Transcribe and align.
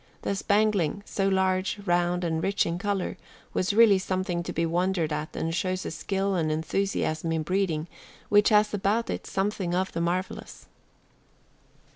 The 0.23 0.35
spangling, 0.35 1.03
so 1.05 1.27
large, 1.27 1.77
round, 1.85 2.23
and 2.23 2.41
rich 2.41 2.65
in 2.65 2.79
color, 2.79 3.17
was 3.53 3.71
really 3.71 3.99
something 3.99 4.41
to 4.41 4.51
be 4.51 4.65
wondered 4.65 5.13
at 5.13 5.35
and 5.35 5.53
shows 5.53 5.85
a 5.85 5.91
skill 5.91 6.33
and 6.33 6.51
enthusiasm 6.51 7.31
in 7.31 7.43
breeding 7.43 7.85
which 8.27 8.49
has 8.49 8.73
about 8.73 9.11
it 9.11 9.27
something 9.27 9.75
of 9.75 9.91
the 9.91 10.01
marvelous. 10.01 10.65